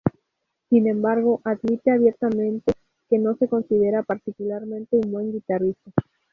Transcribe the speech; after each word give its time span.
Sin 0.71 0.87
embargo, 0.87 1.41
admite 1.43 1.91
abiertamente 1.91 2.73
que 3.07 3.19
no 3.19 3.35
se 3.35 3.47
considera 3.47 4.01
particularmente 4.01 4.97
un 4.97 5.11
buen 5.11 5.31
guitarrista. 5.31 5.91